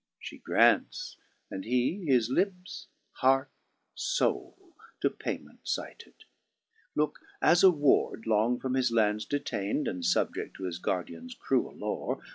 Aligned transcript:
She 0.17 0.39
grants; 0.39 1.15
and 1.51 1.63
he 1.63 2.05
his 2.07 2.27
lips, 2.27 2.87
heart, 3.17 3.51
foule, 3.95 4.73
to 4.99 5.11
payment 5.11 5.59
cited* 5.67 6.15
Look 6.95 7.19
as 7.39 7.61
a 7.61 7.69
ward, 7.69 8.25
long 8.25 8.59
from 8.59 8.73
his 8.73 8.91
lands 8.91 9.25
detained. 9.25 9.87
And 9.87 10.01
fubjeft 10.01 10.55
to 10.55 10.63
his 10.63 10.79
guardians 10.79 11.35
cruel 11.35 11.75
lore. 11.75 12.19